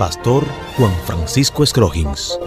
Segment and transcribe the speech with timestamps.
[0.00, 0.46] Pastor
[0.78, 2.38] Juan Francisco Scroggins.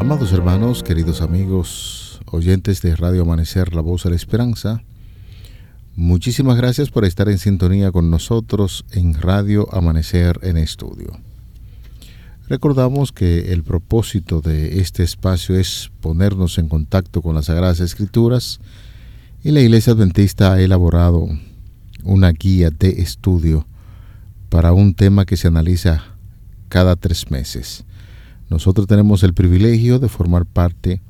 [0.00, 4.82] Amados hermanos, queridos amigos, oyentes de Radio Amanecer, la voz de la esperanza,
[5.94, 11.20] muchísimas gracias por estar en sintonía con nosotros en Radio Amanecer en Estudio.
[12.48, 18.58] Recordamos que el propósito de este espacio es ponernos en contacto con las Sagradas Escrituras
[19.44, 21.28] y la Iglesia Adventista ha elaborado
[22.02, 23.66] una guía de estudio
[24.50, 26.02] para un tema que se analiza
[26.68, 27.84] cada tres meses.
[28.50, 31.00] Nosotros tenemos el privilegio de formar parte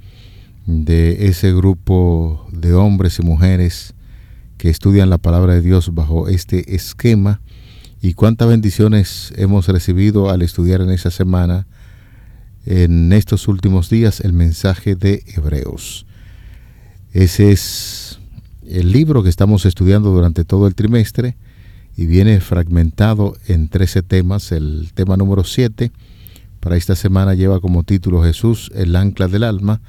[0.66, 3.94] de ese grupo de hombres y mujeres
[4.58, 7.40] que estudian la palabra de Dios bajo este esquema
[8.02, 11.66] y cuántas bendiciones hemos recibido al estudiar en esa semana,
[12.66, 16.06] en estos últimos días, el mensaje de Hebreos.
[17.14, 18.18] Ese es
[18.68, 21.36] el libro que estamos estudiando durante todo el trimestre
[22.00, 24.52] y viene fragmentado en 13 temas.
[24.52, 25.92] El tema número 7
[26.58, 29.82] para esta semana lleva como título Jesús, el ancla del alma.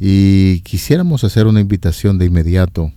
[0.00, 2.92] Y quisiéramos hacer una invitación de inmediato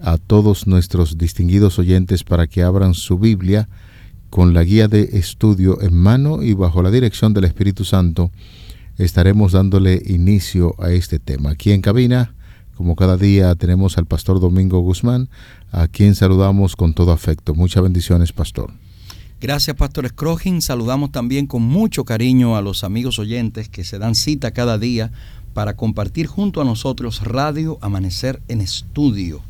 [0.00, 3.70] a todos nuestros distinguidos oyentes para que abran su Biblia
[4.28, 8.30] con la guía de estudio en mano y bajo la dirección del Espíritu Santo
[8.98, 11.52] estaremos dándole inicio a este tema.
[11.52, 12.34] Aquí en cabina,
[12.80, 15.28] como cada día, tenemos al pastor Domingo Guzmán,
[15.70, 17.54] a quien saludamos con todo afecto.
[17.54, 18.72] Muchas bendiciones, pastor.
[19.38, 20.62] Gracias, Pastor Scrogin.
[20.62, 25.12] Saludamos también con mucho cariño a los amigos oyentes que se dan cita cada día
[25.52, 29.42] para compartir junto a nosotros Radio Amanecer en Estudio.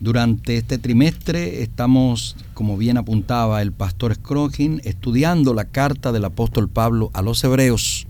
[0.00, 6.70] Durante este trimestre estamos, como bien apuntaba el pastor Scrogin, estudiando la carta del apóstol
[6.70, 8.06] Pablo a los hebreos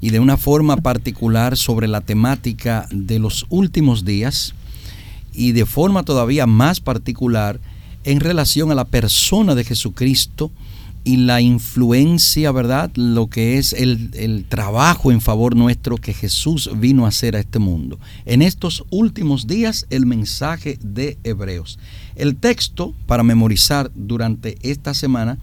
[0.00, 4.54] y de una forma particular sobre la temática de los últimos días
[5.32, 7.60] y de forma todavía más particular
[8.04, 10.50] en relación a la persona de Jesucristo
[11.02, 12.90] y la influencia, ¿verdad?
[12.94, 17.58] Lo que es el, trabajo en favor nuestro que Jesús vino a hacer a este
[17.58, 17.98] mundo.
[18.26, 21.78] En estos últimos días, el mensaje de Hebreos.
[22.16, 25.38] El texto para memorizar durante esta semana,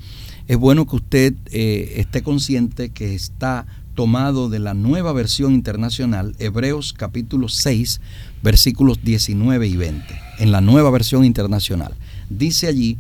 [0.48, 3.66] es bueno que usted eh, esté consciente que está
[3.98, 8.00] tomado de la nueva versión internacional, Hebreos capítulo 6,
[8.44, 11.96] versículos 19 y 20, en la nueva versión internacional.
[12.30, 13.00] Dice allí,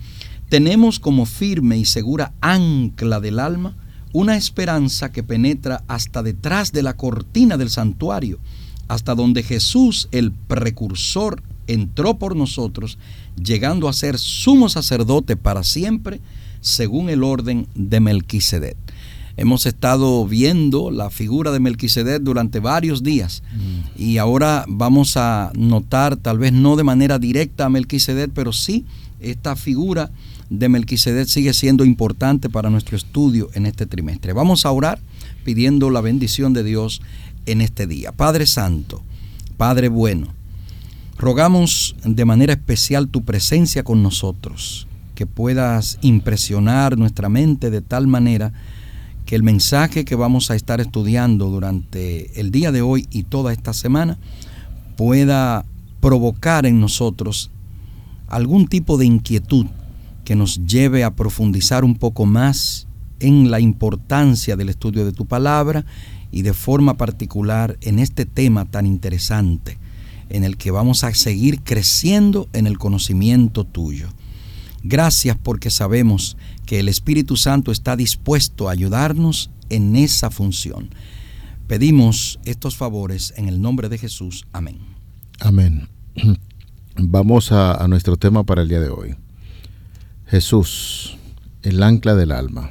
[0.49, 3.75] tenemos como firme y segura ancla del alma
[4.11, 8.39] una esperanza que penetra hasta detrás de la cortina del santuario,
[8.87, 12.97] hasta donde Jesús, el precursor, entró por nosotros,
[13.35, 16.21] llegando a ser sumo sacerdote para siempre,
[16.59, 18.77] según el orden de Melquisedec.
[19.37, 24.01] Hemos estado viendo la figura de Melquisedec durante varios días mm.
[24.01, 28.83] y ahora vamos a notar, tal vez no de manera directa a Melquisedec, pero sí
[29.19, 30.09] esta figura
[30.49, 34.33] de Melquisedec sigue siendo importante para nuestro estudio en este trimestre.
[34.33, 34.99] Vamos a orar
[35.43, 37.01] pidiendo la bendición de Dios
[37.45, 38.11] en este día.
[38.11, 39.03] Padre Santo,
[39.55, 40.33] Padre bueno,
[41.17, 48.07] rogamos de manera especial tu presencia con nosotros, que puedas impresionar nuestra mente de tal
[48.07, 48.51] manera
[49.27, 53.51] que el mensaje que vamos a estar estudiando durante el día de hoy y toda
[53.51, 54.17] esta semana
[54.95, 55.65] pueda
[55.99, 57.51] provocar en nosotros
[58.29, 59.65] algún tipo de inquietud
[60.23, 62.87] que nos lleve a profundizar un poco más
[63.19, 65.85] en la importancia del estudio de tu palabra
[66.31, 69.77] y de forma particular en este tema tan interesante
[70.29, 74.07] en el que vamos a seguir creciendo en el conocimiento tuyo.
[74.87, 80.91] Gracias porque sabemos que el Espíritu Santo está dispuesto a ayudarnos en esa función.
[81.67, 84.47] Pedimos estos favores en el nombre de Jesús.
[84.53, 84.79] Amén.
[85.41, 85.89] Amén.
[86.95, 89.15] Vamos a, nuestro tema para el día de hoy.
[90.25, 91.17] Jesús,
[91.63, 92.69] el ancla del alma.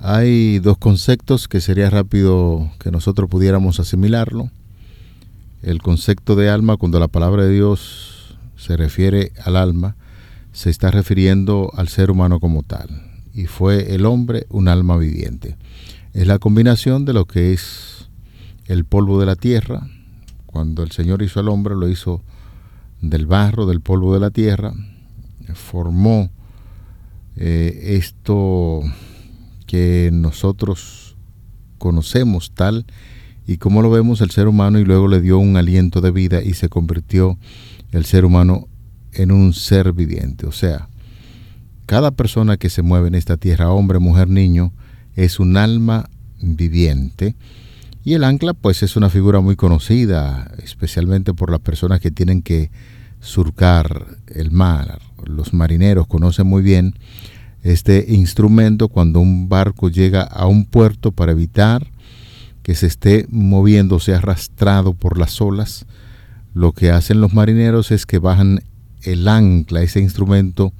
[0.00, 4.50] Hay dos conceptos que sería rápido que nosotros pudiéramos asimilarlo.
[5.60, 9.96] El concepto de alma, cuando la palabra de Dios se refiere al alma,
[10.54, 12.88] se está refiriendo al ser humano como tal.
[13.34, 15.56] Y fue el hombre un alma viviente.
[16.12, 18.08] Es la combinación de lo que es
[18.66, 19.88] el polvo de la tierra.
[20.46, 22.22] Cuando el Señor hizo al hombre, lo hizo
[23.00, 24.72] del barro, del polvo de la tierra,
[25.54, 26.30] formó
[27.34, 28.80] eh, esto
[29.66, 31.16] que nosotros
[31.78, 32.86] conocemos tal
[33.44, 36.42] y como lo vemos el ser humano y luego le dio un aliento de vida
[36.42, 37.36] y se convirtió
[37.90, 38.68] el ser humano
[39.14, 40.46] en un ser viviente.
[40.46, 40.88] O sea,
[41.86, 44.72] cada persona que se mueve en esta tierra, hombre, mujer, niño,
[45.16, 46.08] es un alma
[46.40, 47.34] viviente.
[48.04, 52.42] Y el ancla pues es una figura muy conocida, especialmente por las personas que tienen
[52.42, 52.70] que
[53.20, 55.00] surcar el mar.
[55.24, 56.94] Los marineros conocen muy bien
[57.62, 61.86] este instrumento cuando un barco llega a un puerto para evitar
[62.62, 65.86] que se esté moviendo, sea arrastrado por las olas.
[66.52, 68.60] Lo que hacen los marineros es que bajan
[69.04, 70.72] el ancla, ese instrumento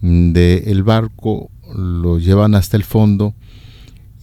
[0.00, 3.34] del barco, lo llevan hasta el fondo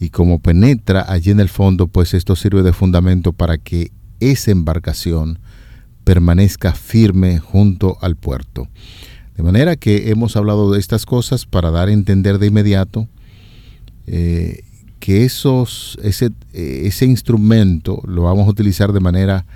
[0.00, 3.90] y como penetra allí en el fondo, pues esto sirve de fundamento para que
[4.20, 5.38] esa embarcación
[6.04, 8.68] permanezca firme junto al puerto.
[9.36, 13.08] De manera que hemos hablado de estas cosas para dar a entender de inmediato
[14.06, 14.64] eh,
[15.00, 19.46] que esos, ese, ese instrumento lo vamos a utilizar de manera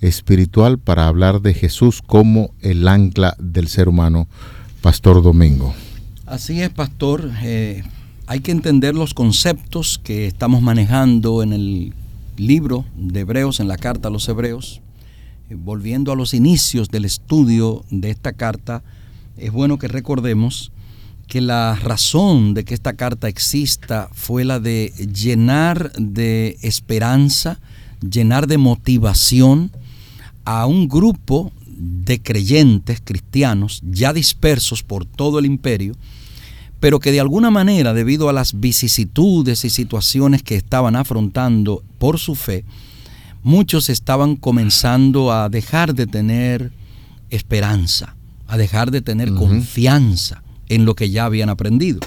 [0.00, 4.28] espiritual para hablar de Jesús como el ancla del ser humano,
[4.80, 5.74] Pastor Domingo.
[6.26, 7.30] Así es, Pastor.
[7.42, 7.82] Eh,
[8.26, 11.94] hay que entender los conceptos que estamos manejando en el
[12.36, 14.80] libro de Hebreos, en la carta a los Hebreos.
[15.48, 18.82] Eh, volviendo a los inicios del estudio de esta carta,
[19.36, 20.72] es bueno que recordemos
[21.26, 27.58] que la razón de que esta carta exista fue la de llenar de esperanza,
[28.00, 29.72] llenar de motivación
[30.46, 35.94] a un grupo de creyentes cristianos ya dispersos por todo el imperio,
[36.80, 42.18] pero que de alguna manera, debido a las vicisitudes y situaciones que estaban afrontando por
[42.18, 42.64] su fe,
[43.42, 46.72] muchos estaban comenzando a dejar de tener
[47.30, 48.14] esperanza,
[48.46, 52.00] a dejar de tener confianza en lo que ya habían aprendido.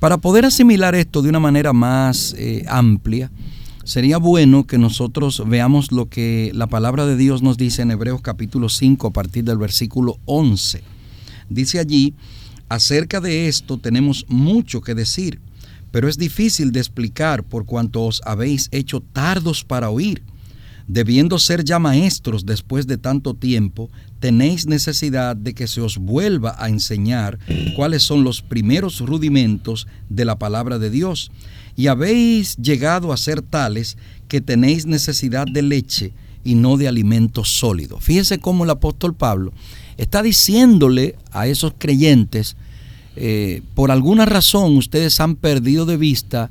[0.00, 3.30] Para poder asimilar esto de una manera más eh, amplia,
[3.84, 8.20] sería bueno que nosotros veamos lo que la palabra de Dios nos dice en Hebreos
[8.22, 10.82] capítulo 5 a partir del versículo 11.
[11.48, 12.14] Dice allí,
[12.68, 15.40] Acerca de esto tenemos mucho que decir,
[15.90, 20.22] pero es difícil de explicar por cuanto os habéis hecho tardos para oír.
[20.86, 26.56] Debiendo ser ya maestros después de tanto tiempo, tenéis necesidad de que se os vuelva
[26.58, 27.38] a enseñar
[27.76, 31.30] cuáles son los primeros rudimentos de la palabra de Dios.
[31.76, 33.96] Y habéis llegado a ser tales
[34.28, 36.12] que tenéis necesidad de leche
[36.44, 37.98] y no de alimento sólido.
[38.00, 39.52] Fíjense cómo el apóstol Pablo
[39.96, 42.56] está diciéndole a esos creyentes
[43.16, 46.50] eh, por alguna razón ustedes han perdido de vista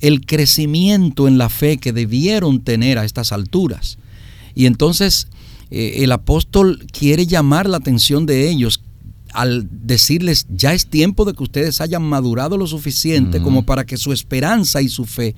[0.00, 3.98] el crecimiento en la fe que debieron tener a estas alturas.
[4.54, 5.28] Y entonces
[5.70, 8.82] eh, el apóstol quiere llamar la atención de ellos
[9.32, 13.96] al decirles, ya es tiempo de que ustedes hayan madurado lo suficiente como para que
[13.96, 15.34] su esperanza y su fe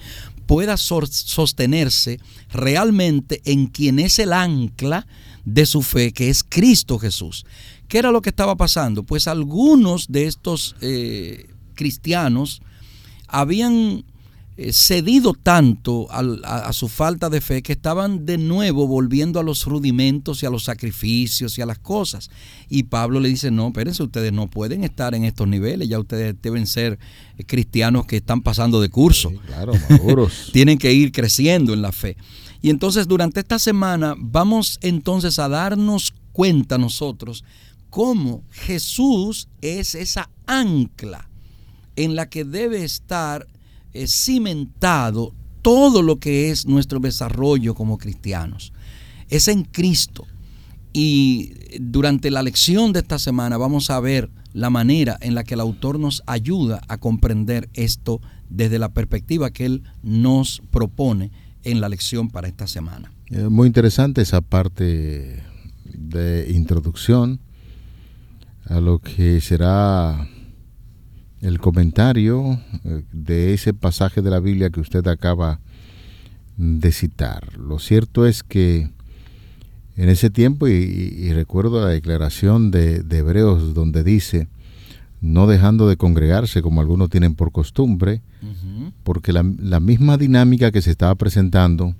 [0.46, 2.20] pueda sostenerse
[2.52, 5.06] realmente en quien es el ancla
[5.44, 7.46] de su fe, que es Cristo Jesús.
[7.88, 9.02] ¿Qué era lo que estaba pasando?
[9.02, 12.62] Pues algunos de estos eh, cristianos
[13.28, 14.04] habían
[14.56, 20.42] cedido tanto a, su falta de fe que estaban de nuevo volviendo a los rudimentos
[20.42, 22.30] y a los sacrificios y a las cosas.
[22.68, 26.36] Y Pablo le dice, no, espérense, ustedes no pueden estar en estos niveles, ya ustedes
[26.40, 26.98] deben ser
[27.36, 29.32] eh, cristianos que están pasando de curso.
[29.46, 30.50] claro, maduros.
[30.52, 32.16] Tienen que ir creciendo en la fe.
[32.62, 37.44] Y entonces durante esta semana vamos entonces a darnos cuenta nosotros
[37.90, 41.28] cómo Jesús es esa ancla
[41.96, 43.46] en la que debe estar
[43.94, 45.32] eh, cimentado
[45.62, 48.72] todo lo que es nuestro desarrollo como cristianos.
[49.30, 50.26] Es en Cristo.
[50.92, 55.54] Y durante la lección de esta semana vamos a ver la manera en la que
[55.54, 58.20] el autor nos ayuda a comprender esto
[58.50, 61.32] desde la perspectiva que él nos propone
[61.64, 63.10] en la lección para esta semana.
[63.48, 65.42] muy interesante esa parte
[65.84, 67.40] de introducción
[68.66, 70.28] a lo que será
[71.44, 75.60] el comentario eh, de ese pasaje de la Biblia que usted acaba
[76.56, 77.58] de citar.
[77.58, 78.90] Lo cierto es que
[79.96, 84.48] en ese tiempo, y, recuerdo la declaración de, Hebreos donde dice,
[85.20, 88.22] no dejando de congregarse como algunos tienen por costumbre,
[89.04, 91.94] porque la, la, misma dinámica que se estaba presentando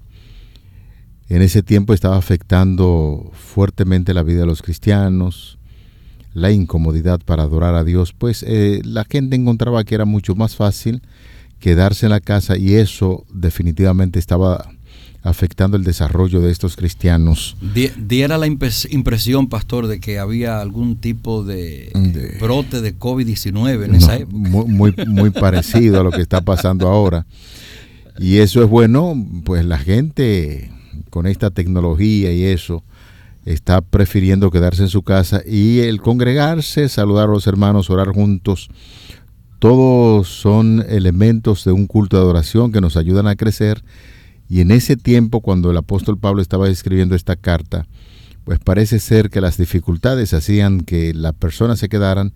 [1.29, 5.59] en ese tiempo estaba afectando fuertemente la vida de los cristianos,
[6.35, 10.57] la incomodidad para adorar a Dios, pues eh, la gente encontraba que era mucho más
[10.57, 11.01] fácil
[11.61, 14.69] quedarse en la casa y eso definitivamente estaba
[15.23, 17.57] afectando el desarrollo de estos cristianos.
[17.97, 21.91] Diera la impresión, pastor, de que había algún tipo de,
[22.39, 24.37] brote de COVID-19 en esa época.
[24.37, 27.25] Muy, muy, parecido a lo que está pasando ahora.
[28.19, 29.15] Y eso es bueno,
[29.45, 30.71] pues la gente
[31.09, 32.85] con esta tecnología y eso
[33.45, 38.69] está prefiriendo quedarse en su casa y el congregarse, saludar a los hermanos, orar juntos.
[39.59, 43.83] Todos son elementos de un culto de adoración que nos ayudan a crecer
[44.49, 47.87] y en ese tiempo, cuando el apóstol Pablo estaba escribiendo esta carta,
[48.45, 52.35] pues parece ser que las dificultades hacían que las personas se quedaran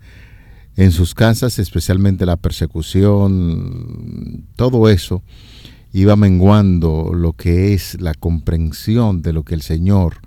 [0.75, 5.21] en sus casas, especialmente la persecución, todo eso
[5.91, 10.17] iba menguando lo que es la comprensión de lo que el Señor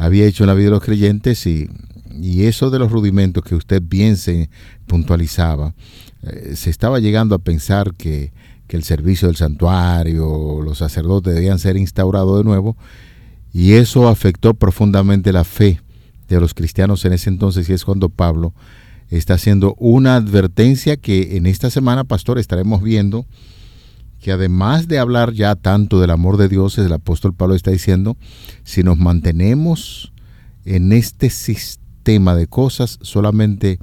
[0.00, 1.68] había hecho en la vida de los creyentes y,
[2.22, 4.50] eso de los rudimentos que usted bien se
[4.86, 5.74] puntualizaba,
[6.22, 8.32] eh, se estaba llegando a pensar que
[8.70, 12.76] que el servicio del santuario, los sacerdotes debían ser instaurados de nuevo,
[13.52, 15.80] y eso afectó profundamente la fe
[16.28, 18.54] de los cristianos en ese entonces, y es cuando Pablo
[19.08, 23.26] está haciendo una advertencia que en esta semana, pastor, estaremos viendo
[24.20, 28.16] que además de hablar ya tanto del amor de Dios, el apóstol Pablo está diciendo,
[28.64, 30.12] si nos mantenemos
[30.64, 33.78] en este sistema de cosas, solamente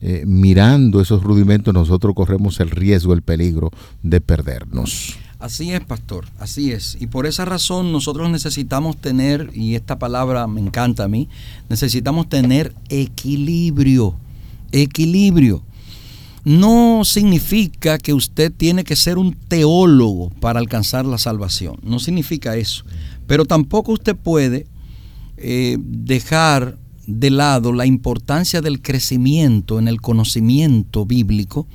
[0.00, 3.70] eh, mirando esos rudimentos, nosotros corremos el riesgo, el peligro
[4.02, 5.16] de perdernos.
[5.38, 6.96] Así es, pastor, así es.
[7.00, 11.28] Y por esa razón nosotros necesitamos tener, y esta palabra me encanta a mí,
[11.68, 14.16] necesitamos tener equilibrio,
[14.72, 15.62] equilibrio.
[16.44, 22.56] No significa que usted tiene que ser un teólogo para alcanzar la salvación, no significa
[22.56, 22.84] eso.
[23.26, 24.66] Pero tampoco usted puede
[25.36, 31.66] eh, dejar de lado la importancia del crecimiento en el conocimiento bíblico,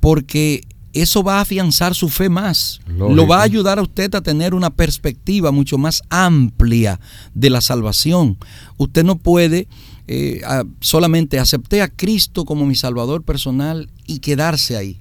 [0.00, 0.62] porque
[0.94, 2.80] eso va a afianzar su fe más.
[2.86, 7.00] Lo va a ayudar a usted a tener una perspectiva mucho más amplia
[7.34, 8.38] de la salvación.
[8.78, 9.68] Usted no puede
[10.08, 10.40] eh,
[10.80, 15.00] solamente aceptar a Cristo como mi Salvador personal y quedarse ahí.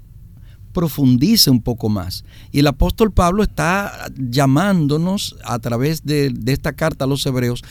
[0.73, 2.25] Profundice un poco más.
[2.51, 7.63] Y el apóstol Pablo está llamándonos a través de, de esta carta a los hebreos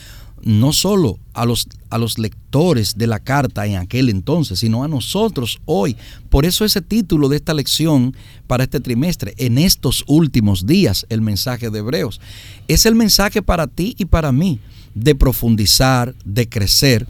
[0.45, 4.87] no solo a los, a los lectores de la carta en aquel entonces, sino a
[4.87, 5.97] nosotros hoy.
[6.29, 8.15] Por eso ese título de esta lección
[8.45, 12.21] para este trimestre, en estos últimos días, el mensaje de Hebreos,
[12.67, 14.59] es el mensaje para ti y para mí,
[14.95, 17.07] de profundizar, de crecer.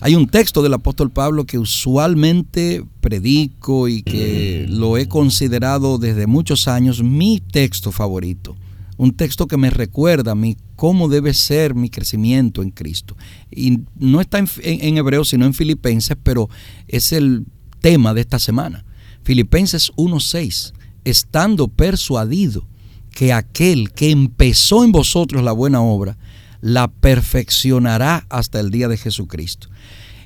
[0.00, 6.26] Hay un texto del apóstol Pablo que usualmente predico y que lo he considerado desde
[6.26, 8.56] muchos años mi texto favorito
[8.98, 13.16] un texto que me recuerda a mí cómo debe ser mi crecimiento en Cristo.
[13.50, 16.50] Y no está en, en, Hebreo, sino en Filipenses, pero
[16.88, 17.46] es el
[17.80, 18.84] tema de esta semana.
[19.22, 20.72] Filipenses 1.6,
[21.04, 22.66] estando persuadido
[23.10, 26.18] que aquel que empezó en vosotros la buena obra,
[26.60, 29.68] la perfeccionará hasta el día de Jesucristo.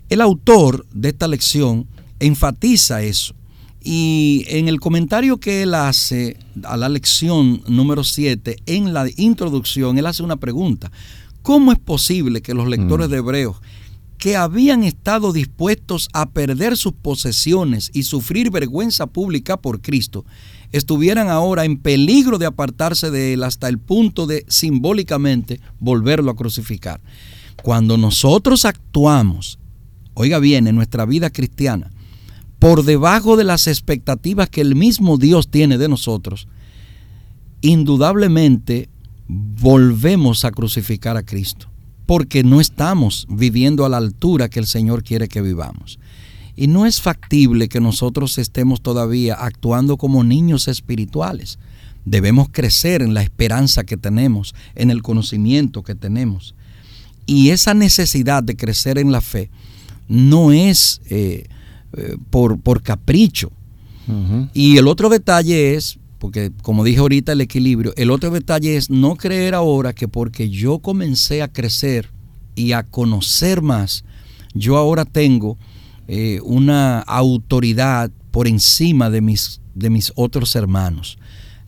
[0.08, 1.86] El autor de esta lección
[2.20, 3.34] enfatiza eso
[3.84, 9.98] y en el comentario que él hace a la lección número 7, en la introducción,
[9.98, 10.92] él hace una pregunta.
[11.42, 13.10] ¿Cómo es posible que los lectores mm.
[13.10, 13.56] de Hebreos,
[14.22, 20.24] que habían estado dispuestos a perder sus posesiones y sufrir vergüenza pública por Cristo,
[20.70, 26.36] estuvieran ahora en peligro de apartarse de él hasta el punto de simbólicamente volverlo a
[26.36, 27.00] crucificar?
[27.64, 29.58] Cuando nosotros actuamos,
[30.14, 31.90] oiga bien, en nuestra vida cristiana,
[32.60, 36.46] por debajo de las expectativas que el mismo Dios tiene de nosotros,
[37.60, 38.88] indudablemente
[39.26, 41.71] volvemos a crucificar a Cristo,
[42.06, 45.98] porque no estamos viviendo a la altura que el Señor quiere que vivamos.
[46.56, 51.58] Y no es factible que nosotros estemos todavía actuando como niños espirituales.
[52.04, 56.54] Debemos crecer en la esperanza que tenemos, en el conocimiento que tenemos.
[57.26, 59.50] Y esa necesidad de crecer en la fe
[60.08, 61.46] no es eh,
[61.94, 63.50] eh, por, por, capricho.
[64.52, 68.90] Y el otro detalle es, porque como dije ahorita, el equilibrio, el otro detalle es
[68.90, 72.10] no creer ahora que porque yo comencé a crecer
[72.54, 74.04] y a conocer más,
[74.54, 75.58] yo ahora tengo
[76.06, 81.18] eh, una autoridad por encima de mis, de mis otros hermanos.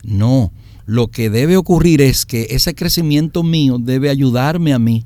[0.03, 0.53] No,
[0.85, 5.05] lo que debe ocurrir es que ese crecimiento mío debe ayudarme a mí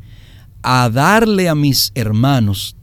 [0.62, 2.76] a darle a mis hermanos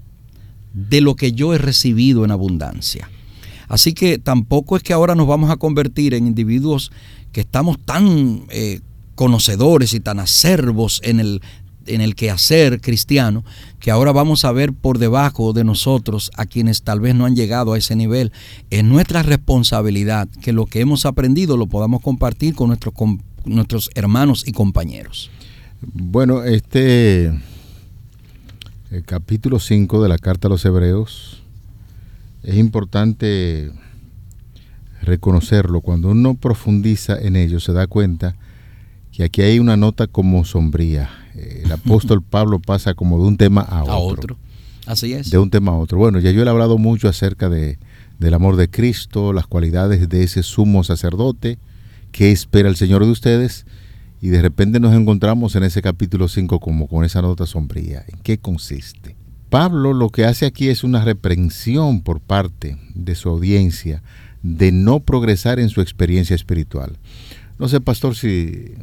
[0.75, 3.09] de lo que yo he recibido en abundancia.
[3.69, 6.93] Así que tampoco es que ahora nos vamos a convertir en individuos
[7.33, 8.81] que estamos tan eh,
[9.15, 11.43] conocedores y tan acervos en el,
[11.87, 13.45] en el quehacer cristiano,
[13.81, 17.37] que ahora vamos a ver por debajo de nosotros a quienes tal vez no han
[17.37, 18.33] llegado a ese nivel.
[18.71, 22.95] Es nuestra responsabilidad que lo que hemos aprendido lo podamos compartir con nuestros
[23.47, 25.31] nuestros hermanos y compañeros.
[25.81, 27.27] Bueno, este
[28.91, 31.43] el capítulo 5 de la carta a los hebreos
[32.47, 33.73] es importante
[35.03, 35.81] reconocerlo.
[35.81, 38.37] Cuando uno profundiza en ello se da cuenta
[39.12, 41.11] que aquí hay una nota como sombría.
[41.35, 43.93] El apóstol Pablo pasa como de un tema a otro.
[43.93, 44.38] A otro.
[44.87, 45.31] Así es.
[45.31, 45.99] De un tema a otro.
[45.99, 47.79] Bueno, ya yo he hablado mucho acerca de,
[48.21, 51.59] del amor de Cristo, las cualidades de ese sumo sacerdote,
[52.12, 53.67] qué espera el Señor de ustedes,
[54.21, 58.05] y de repente nos encontramos en ese capítulo 5 como con esa nota sombría.
[58.07, 59.16] ¿En qué consiste?
[59.57, 64.03] Pablo lo que hace aquí es una reprensión por parte de su audiencia
[64.43, 66.99] de no progresar en su experiencia espiritual.
[67.59, 68.75] No sé, pastor, si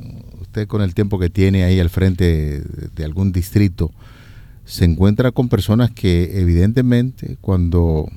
[0.42, 2.63] usted con el tiempo que tiene ahí al frente
[2.96, 3.92] de algún distrito,
[4.65, 8.10] se encuentra con personas que evidentemente cuando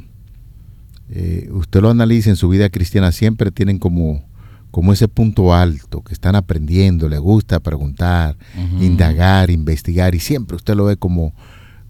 [1.10, 4.24] eh, usted lo analiza en su vida cristiana siempre tienen como,
[4.70, 8.38] como ese punto alto, que están aprendiendo, le gusta preguntar,
[8.80, 11.34] indagar, investigar y siempre usted lo ve como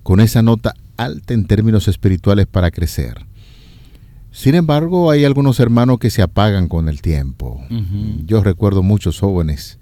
[0.06, 3.26] con esa nota alta en términos espirituales para crecer.
[4.30, 7.60] Sin embargo, hay algunos hermanos que se apagan con el tiempo.
[8.25, 9.80] Yo recuerdo muchos jóvenes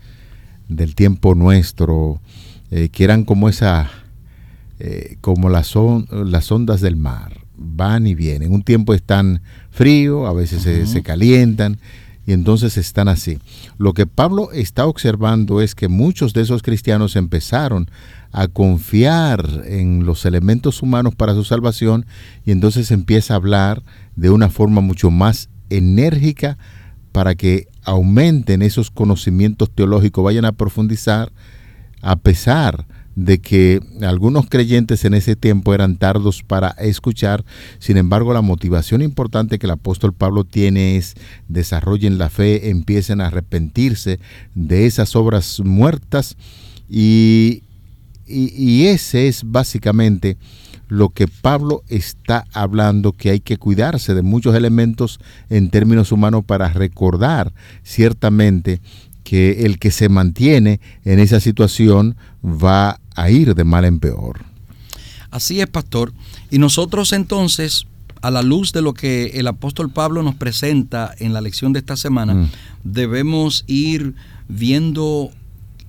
[0.67, 2.23] del tiempo nuestro
[2.71, 3.91] eh, que eran como esa
[4.79, 5.75] eh, como las,
[6.09, 8.51] las ondas del mar, van y vienen.
[8.51, 11.77] Un tiempo están frío, a veces se, calientan
[12.27, 13.39] y entonces están así.
[13.79, 17.91] Lo que Pablo está observando es que muchos de esos cristianos empezaron
[18.33, 22.07] a confiar en los elementos humanos para su salvación
[22.45, 23.83] y entonces empieza a hablar
[24.17, 26.59] de una forma mucho más enérgica
[27.13, 31.33] para que aumenten esos conocimientos teológicos, vayan a profundizar
[32.03, 37.45] a pesar de que algunos creyentes en ese tiempo eran tardos para escuchar,
[37.79, 41.15] sin embargo la motivación importante que el apóstol Pablo tiene es
[41.49, 44.19] desarrollen la fe, empiecen a arrepentirse
[44.55, 46.37] de esas obras muertas.
[46.89, 47.63] Y,
[48.27, 50.37] y, ese es básicamente
[50.89, 55.19] lo que Pablo está hablando, que hay que cuidarse de muchos elementos
[55.51, 57.53] en términos humanos para recordar
[57.83, 58.81] ciertamente
[59.25, 64.45] que el que se mantiene en esa situación va a ir de mal en peor.
[65.31, 66.13] Así es, pastor.
[66.51, 67.87] Y nosotros entonces,
[68.23, 71.81] a la luz de lo que el apóstol Pablo nos presenta en la lección de
[71.81, 72.51] esta semana, mm.
[72.85, 74.15] debemos ir
[74.49, 75.31] viendo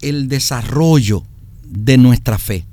[0.02, 1.24] el desarrollo
[1.64, 2.66] de nuestra fe.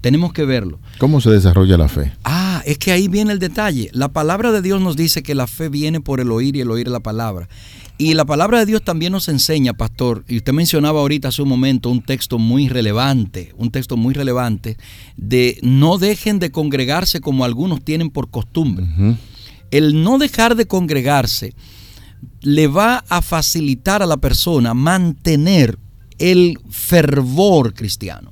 [0.00, 0.78] Tenemos que verlo.
[0.98, 2.12] ¿Cómo se desarrolla la fe?
[2.24, 3.90] Ah, es que ahí viene el detalle.
[3.92, 6.70] La palabra de Dios nos dice que la fe viene por el oír y el
[6.70, 7.48] oír la palabra.
[7.98, 11.48] Y la palabra de Dios también nos enseña, pastor, y usted mencionaba ahorita hace un
[11.48, 14.76] momento un texto muy relevante, un texto muy relevante,
[15.16, 18.86] de no dejen de congregarse como algunos tienen por costumbre.
[19.70, 21.54] El no dejar de congregarse
[22.42, 25.78] le va a facilitar a la persona mantener
[26.18, 28.30] el fervor cristiano.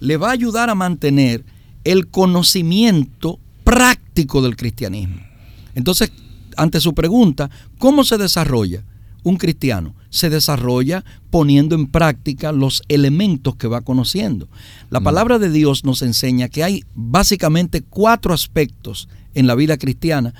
[0.00, 1.44] Le va a ayudar a mantener
[1.84, 5.20] el conocimiento práctico del cristianismo.
[5.74, 6.12] Entonces,
[6.56, 8.84] ante su pregunta, ¿cómo se desarrolla?
[9.22, 14.48] Un cristiano se desarrolla poniendo en práctica los elementos que va conociendo.
[14.90, 15.04] La mm.
[15.04, 20.34] palabra de Dios nos enseña que hay básicamente cuatro aspectos en la vida cristiana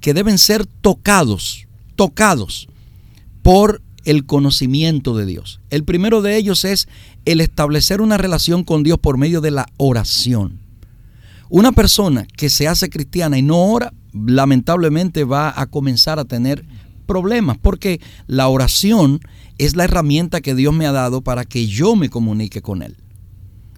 [0.00, 2.68] que deben ser tocados, tocados
[3.42, 5.60] por el conocimiento de Dios.
[5.70, 6.88] El primero de ellos es
[7.24, 10.60] el establecer una relación con Dios por medio de la oración.
[11.50, 16.64] Una persona que se hace cristiana y no ora, lamentablemente va a comenzar a tener
[17.08, 19.20] problemas, porque la oración
[19.56, 22.96] es la herramienta que Dios me ha dado para que yo me comunique con Él.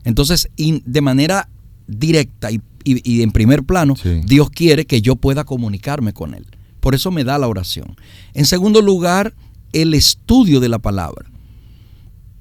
[0.04, 1.48] Entonces, de manera
[1.86, 6.44] directa y, en primer plano, Dios quiere que yo pueda comunicarme con Él.
[6.80, 7.96] Por eso me da la oración.
[8.34, 9.34] En segundo lugar,
[9.72, 11.30] el estudio de la palabra.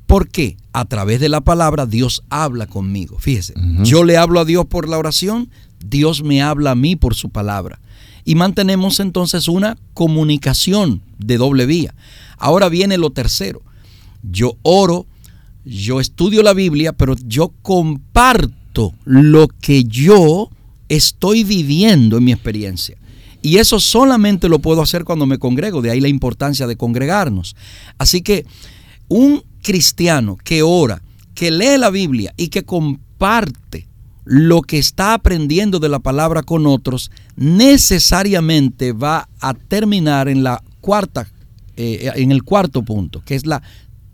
[0.08, 0.58] ¿Por qué?
[0.74, 3.20] A través de la palabra Dios habla conmigo.
[3.20, 5.52] Fíjese, yo le hablo a Dios por la oración,
[5.86, 7.80] Dios me habla a mí por su palabra
[8.30, 11.96] y mantenemos entonces una comunicación de doble vía.
[12.38, 13.64] Ahora viene lo tercero.
[14.22, 15.08] Yo oro,
[15.66, 20.52] yo estudio la Biblia, pero yo comparto lo que yo
[20.90, 22.98] estoy viviendo en mi experiencia.
[23.42, 27.56] Y eso solamente lo puedo hacer cuando me congrego, de ahí la importancia de congregarnos.
[27.98, 28.46] Así que
[29.08, 31.02] un cristiano que ora,
[31.34, 33.89] que lee la Biblia y que comparte
[34.26, 40.64] lo que está aprendiendo de la palabra con otros necesariamente va a terminar en la
[40.82, 41.28] cuarta,
[41.76, 43.62] eh, en el cuarto punto, que es la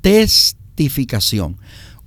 [0.01, 1.57] testificación.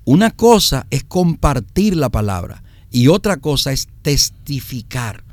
[0.05, 5.25] Una cosa es compartir la palabra y otra cosa es testificar.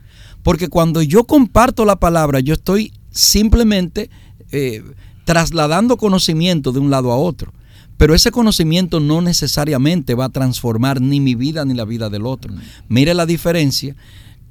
[0.43, 4.09] Porque cuando yo comparto la palabra, yo estoy simplemente
[4.51, 4.83] eh,
[5.23, 7.53] trasladando conocimiento de un lado a otro.
[7.97, 12.25] Pero ese conocimiento no necesariamente va a transformar ni mi vida ni la vida del
[12.25, 12.53] otro.
[12.89, 13.95] Mire la diferencia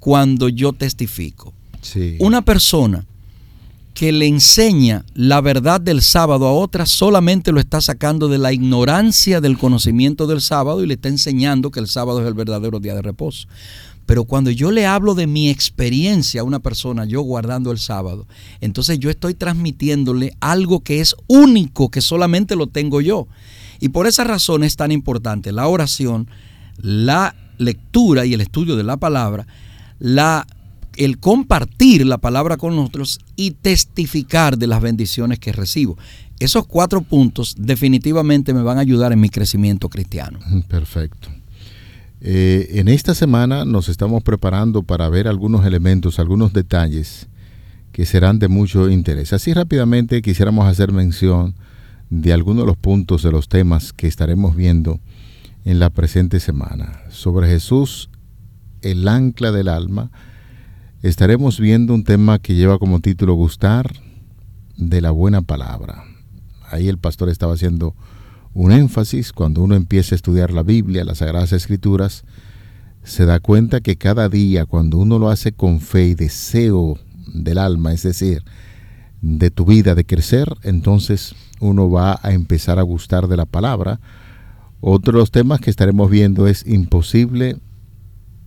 [0.00, 1.52] cuando yo testifico.
[2.20, 3.04] Una persona
[3.94, 8.52] que le enseña la verdad del sábado a otra solamente lo está sacando de la
[8.52, 12.80] ignorancia del conocimiento del sábado y le está enseñando que el sábado es el verdadero
[12.80, 13.46] día de reposo.
[14.06, 18.26] Pero cuando yo le hablo de mi experiencia a una persona, yo guardando el sábado,
[18.60, 23.26] entonces yo estoy transmitiéndole algo que es único, que solamente lo tengo yo.
[23.80, 26.28] Y por esa razón es tan importante la oración,
[26.76, 29.46] la lectura y el estudio de la palabra,
[29.98, 30.46] la,
[30.96, 35.96] el compartir la palabra con nosotros y testificar de las bendiciones que recibo.
[36.40, 40.40] Esos cuatro puntos definitivamente me van a ayudar en mi crecimiento cristiano.
[40.68, 41.28] Perfecto.
[42.26, 47.28] Eh, en esta semana nos estamos preparando para ver algunos elementos, algunos detalles
[47.92, 49.34] que serán de mucho interés.
[49.34, 51.54] Así rápidamente quisiéramos hacer mención
[52.08, 55.00] de algunos de los puntos de los temas que estaremos viendo
[55.66, 57.02] en la presente semana.
[57.10, 58.08] Sobre Jesús,
[58.80, 60.10] el ancla del alma,
[61.02, 63.92] estaremos viendo un tema que lleva como título Gustar
[64.78, 66.04] de la buena palabra.
[66.70, 67.94] Ahí el pastor estaba haciendo
[68.54, 72.24] un énfasis cuando uno empieza a estudiar la Biblia, las Sagradas Escrituras,
[73.02, 77.58] se da cuenta que cada día cuando uno lo hace con fe y deseo del
[77.58, 78.44] alma, es decir,
[79.20, 84.00] de tu vida de crecer, entonces uno va a empezar a gustar de la palabra.
[84.80, 87.56] Otro de los temas que estaremos viendo es imposible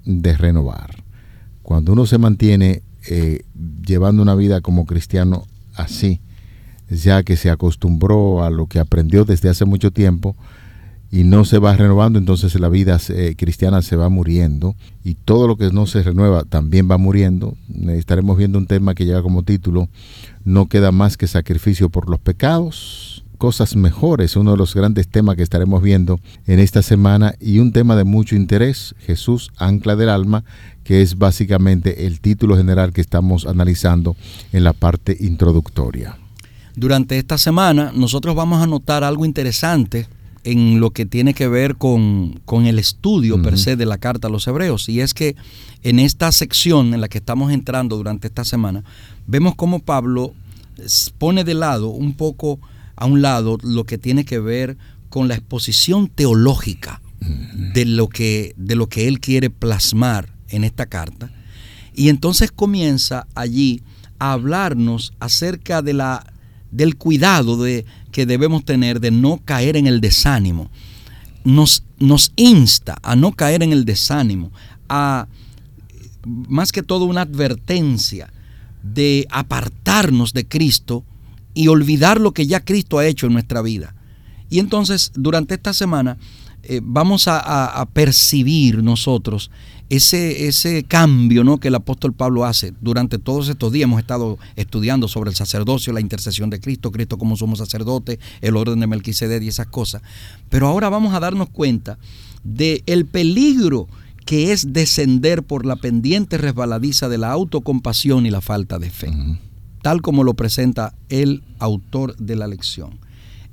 [0.06, 1.04] de renovar.
[1.63, 3.43] Cuando uno se mantiene eh,
[3.86, 6.22] llevando una vida como cristiano así,
[6.89, 10.36] ya que se acostumbró a lo que aprendió desde hace mucho tiempo
[11.10, 15.47] y no se va renovando, entonces la vida eh, cristiana se va muriendo y todo
[15.47, 17.56] lo que no se renueva también va muriendo.
[17.88, 19.89] Estaremos viendo un tema que lleva como título
[20.43, 25.36] No queda más que sacrificio por los pecados, cosas mejores, uno de los grandes temas
[25.36, 30.10] que estaremos viendo en esta semana y un tema de mucho interés, Jesús, ancla del
[30.10, 30.43] alma,
[30.84, 34.15] que es básicamente el título general que estamos analizando
[34.52, 36.17] en la parte introductoria.
[36.77, 40.07] Durante esta semana nosotros vamos a notar algo interesante
[40.43, 44.31] en lo que tiene que ver con, el estudio per se de la carta a
[44.31, 44.87] los hebreos.
[44.87, 45.35] Y es que
[45.81, 48.83] en esta sección en la que estamos entrando durante esta semana,
[49.25, 50.35] vemos cómo Pablo
[51.17, 52.59] pone de lado, un poco
[52.95, 54.77] a un lado, lo que tiene que ver
[55.09, 57.01] con la exposición teológica
[57.73, 61.31] de lo que, de lo que él quiere plasmar en esta carta.
[61.95, 63.81] Y entonces comienza allí
[64.19, 66.37] a hablarnos acerca de la
[66.71, 70.69] del cuidado de, que debemos tener de no caer en el desánimo.
[71.43, 71.84] Nos,
[72.36, 74.51] insta a no caer en el desánimo,
[74.89, 75.27] a
[76.25, 78.34] más que todo una advertencia
[78.84, 81.06] de apartarnos de Cristo
[81.53, 83.95] y olvidar lo que ya Cristo ha hecho en nuestra vida.
[84.49, 86.17] Y entonces durante esta semana
[86.63, 89.51] eh, vamos a, percibir nosotros
[89.89, 91.60] ese, ese cambio ¿no?
[91.60, 92.73] que el apóstol Pablo hace.
[92.82, 97.17] Durante todos estos días hemos estado estudiando sobre el sacerdocio, la intercesión de Cristo, Cristo
[97.17, 100.02] como somos sacerdote, el orden de Melquisedec y esas cosas.
[100.50, 101.97] Pero ahora vamos a darnos cuenta
[102.43, 103.88] del el peligro
[104.26, 109.10] que es descender por la pendiente resbaladiza de la autocompasión y la falta de fe,
[109.82, 113.00] tal como lo presenta el autor de la lección.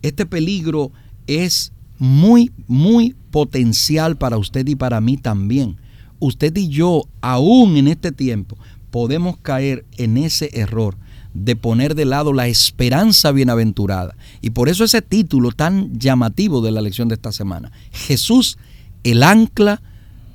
[0.02, 0.90] Este peligro
[1.28, 5.76] es muy, muy potencial para usted y para mí también.
[6.18, 8.56] Usted y yo, aún en este tiempo,
[8.90, 10.96] podemos caer en ese error
[11.34, 14.16] de poner de lado la esperanza bienaventurada.
[14.40, 17.72] Y por eso ese título tan llamativo de la lección de esta semana.
[17.90, 18.56] Jesús,
[19.02, 19.82] el ancla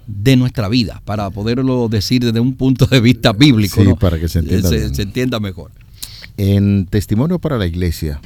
[0.07, 3.81] de nuestra vida, para poderlo decir desde un punto de vista bíblico.
[3.81, 5.71] Sí, para que se entienda, se entienda mejor.
[6.37, 8.19] En Testimonio para la Iglesia,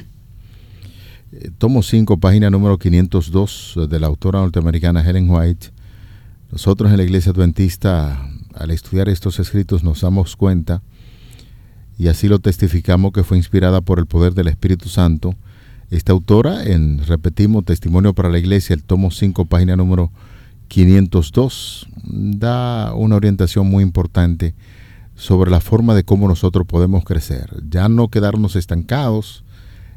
[1.32, 5.73] eh, tomo 5, página número 502 de la autora norteamericana Helen White,
[6.50, 10.82] nosotros en la Iglesia Adventista, al estudiar estos escritos, nos damos cuenta,
[11.98, 15.34] y así lo testificamos, que fue inspirada por el poder del Espíritu Santo.
[15.90, 20.10] Esta autora, en, repetimos, Testimonio para la Iglesia, el tomo 5, página número
[20.68, 24.54] 502, da una orientación muy importante
[25.14, 27.62] sobre la forma de cómo nosotros podemos crecer.
[27.68, 29.44] Ya no quedarnos estancados,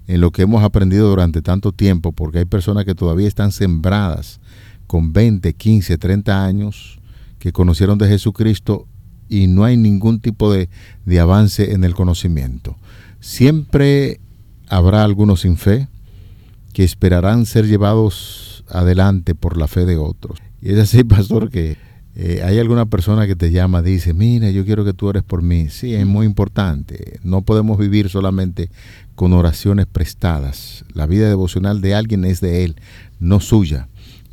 [0.08, 4.40] en lo que hemos aprendido durante tanto tiempo, porque hay personas que todavía están sembradas
[4.88, 7.00] con 20, 15, 30 años,
[7.40, 8.88] que conocieron de Jesucristo
[9.30, 10.70] y no hay ningún tipo de,
[11.06, 12.78] de avance en el conocimiento.
[13.20, 14.20] Siempre
[14.70, 15.88] habrá algunos sin fe
[16.74, 20.40] que esperarán ser llevados adelante por la fe de otros.
[20.62, 21.78] Y es así, pastor, que
[22.20, 25.44] Eh, hay alguna persona que te llama, dice, mira, yo quiero que tú ores por
[25.44, 25.70] mí.
[25.70, 27.20] Sí, es muy importante.
[27.22, 28.72] No podemos vivir solamente
[29.14, 30.84] con oraciones prestadas.
[30.96, 32.78] La vida devocional de alguien es de él,
[33.20, 33.88] no suya.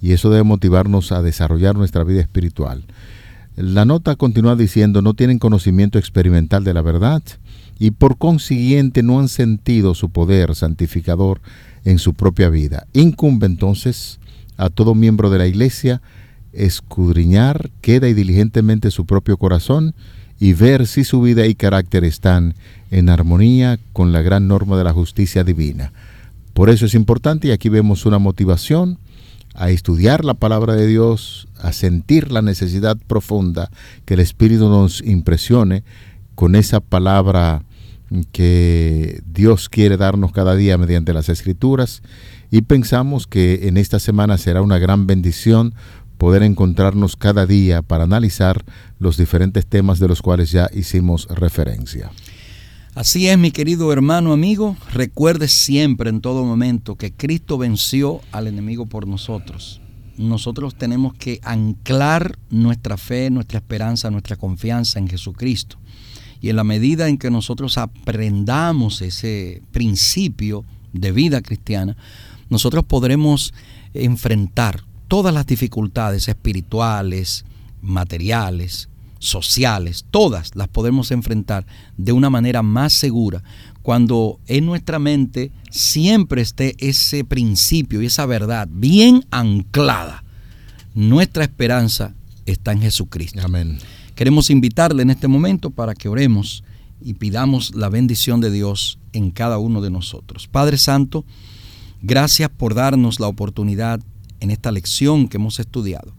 [0.05, 2.85] Y eso debe motivarnos a desarrollar nuestra vida espiritual.
[3.57, 7.23] La nota continúa diciendo, no tienen conocimiento experimental de la verdad
[7.79, 11.41] y por consiguiente no han sentido su poder santificador
[11.87, 12.87] en su propia vida.
[12.93, 14.19] Incumbe entonces
[14.59, 16.03] a todo miembro de la iglesia
[16.53, 19.95] escudriñar queda y diligentemente su propio corazón
[20.39, 22.53] y ver si su vida y carácter están
[22.91, 25.93] en armonía con la gran norma de la justicia divina.
[26.53, 28.99] Por eso es importante y aquí vemos una motivación
[29.55, 33.71] a estudiar la palabra de Dios, a sentir la necesidad profunda
[34.05, 35.85] que el Espíritu nos impresione
[36.35, 37.63] con esa palabra
[38.33, 42.03] que Dios quiere darnos cada día mediante las escrituras
[42.51, 45.75] y pensamos que en esta semana será una gran bendición
[46.19, 48.65] poder encontrarnos cada día para analizar
[48.99, 52.11] los diferentes temas de los cuales ya hicimos referencia.
[52.95, 58.47] Así es, mi querido hermano amigo, recuerde siempre en todo momento que Cristo venció al
[58.47, 59.81] enemigo por nosotros.
[60.17, 65.77] Nosotros tenemos que anclar nuestra fe, nuestra esperanza, nuestra confianza en Jesucristo.
[66.41, 71.97] Y en la medida en que nosotros aprendamos ese principio de vida cristiana,
[72.49, 73.53] nosotros podremos
[73.93, 77.45] enfrentar todas las dificultades espirituales,
[77.83, 78.89] materiales,
[79.25, 83.43] sociales, todas las podemos enfrentar de una manera más segura
[83.83, 90.25] cuando en nuestra mente siempre esté ese principio y esa verdad bien anclada.
[90.95, 92.15] Nuestra esperanza
[92.47, 93.41] está en Jesucristo.
[93.43, 93.79] Amén.
[94.15, 96.63] Queremos invitarle en este momento para que oremos
[97.01, 100.49] y pidamos la bendición de Dios en cada uno de nosotros.
[100.49, 101.25] Padre Santo,
[102.01, 104.01] gracias por darnos la oportunidad
[104.41, 106.15] en esta lección que hemos estudiado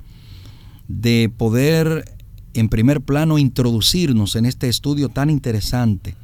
[0.87, 2.14] de poder
[2.55, 6.15] en primer plano introducirnos en este estudio tan interesante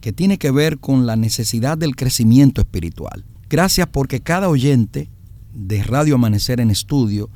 [0.00, 3.24] que tiene que ver con la necesidad del crecimiento espiritual.
[3.50, 5.10] Gracias porque cada oyente
[5.52, 7.30] de Radio Amanecer en Estudio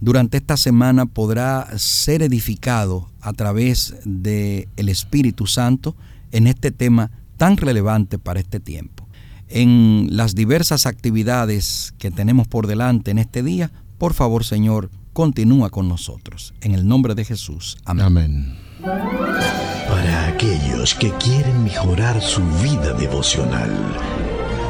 [0.00, 5.94] durante esta semana podrá ser edificado a través del el Espíritu Santo
[6.32, 9.06] en este tema tan relevante para este tiempo.
[9.48, 15.70] En las diversas actividades que tenemos por delante en este día, por favor Señor, continúa
[15.70, 16.54] con nosotros.
[16.60, 17.76] En el nombre de Jesús.
[17.84, 18.56] Amén.
[18.82, 23.70] Para aquellos que quieren mejorar su vida devocional,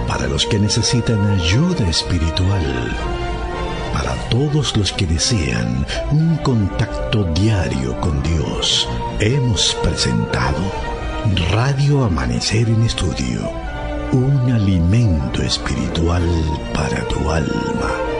[0.06, 2.90] para los que necesitan ayuda espiritual,
[3.92, 8.88] para todos los que desean un contacto diario con Dios,
[9.20, 10.60] hemos presentado
[11.50, 13.50] Radio Amanecer en Estudio,
[14.12, 16.22] un alimento espiritual
[16.74, 18.11] para tu alma.